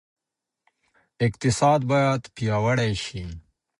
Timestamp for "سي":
3.05-3.21